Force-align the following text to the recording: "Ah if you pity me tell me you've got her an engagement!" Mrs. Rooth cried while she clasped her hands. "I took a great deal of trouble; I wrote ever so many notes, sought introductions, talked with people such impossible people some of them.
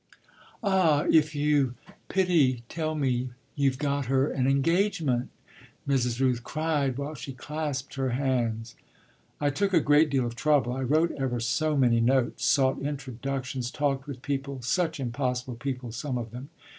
"Ah 0.63 1.05
if 1.11 1.35
you 1.35 1.75
pity 2.09 2.45
me 2.55 2.63
tell 2.69 2.95
me 2.95 3.29
you've 3.55 3.77
got 3.77 4.07
her 4.07 4.31
an 4.31 4.47
engagement!" 4.47 5.29
Mrs. 5.87 6.19
Rooth 6.19 6.43
cried 6.43 6.97
while 6.97 7.13
she 7.13 7.33
clasped 7.33 7.93
her 7.93 8.09
hands. 8.09 8.73
"I 9.39 9.51
took 9.51 9.75
a 9.75 9.79
great 9.79 10.09
deal 10.09 10.25
of 10.25 10.33
trouble; 10.35 10.73
I 10.73 10.81
wrote 10.81 11.11
ever 11.19 11.39
so 11.39 11.77
many 11.77 11.99
notes, 12.01 12.43
sought 12.45 12.81
introductions, 12.81 13.69
talked 13.69 14.07
with 14.07 14.23
people 14.23 14.63
such 14.63 14.99
impossible 14.99 15.53
people 15.57 15.91
some 15.91 16.17
of 16.17 16.31
them. 16.31 16.49